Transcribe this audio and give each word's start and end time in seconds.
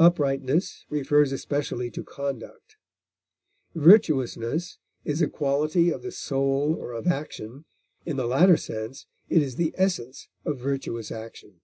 Uprightness 0.00 0.84
refers 0.90 1.30
especially 1.30 1.92
to 1.92 2.02
conduct. 2.02 2.76
Virtuousness 3.76 4.78
is 5.04 5.22
a 5.22 5.28
quality 5.28 5.92
of 5.92 6.02
the 6.02 6.10
soul 6.10 6.74
or 6.74 6.90
of 6.90 7.06
action; 7.06 7.66
in 8.04 8.16
the 8.16 8.26
latter 8.26 8.56
sense 8.56 9.06
it 9.28 9.40
is 9.40 9.54
the 9.54 9.72
essence 9.78 10.26
of 10.44 10.58
virtuous 10.58 11.12
action. 11.12 11.60